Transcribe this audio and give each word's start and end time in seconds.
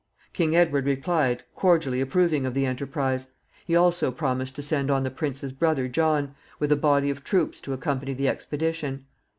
King 0.33 0.55
Edward 0.55 0.87
replied, 0.87 1.43
cordially 1.53 2.01
approving 2.01 2.43
of 2.47 2.55
the 2.55 2.65
enterprise. 2.65 3.27
He 3.67 3.75
also 3.75 4.11
promised 4.11 4.55
to 4.55 4.63
send 4.63 4.89
on 4.89 5.03
the 5.03 5.11
prince's 5.11 5.53
brother 5.53 5.87
John, 5.87 6.33
with 6.57 6.71
a 6.71 6.75
body 6.75 7.11
of 7.11 7.23
troops 7.23 7.59
to 7.59 7.73
accompany 7.73 8.15
the 8.15 8.27
expedition. 8.27 9.05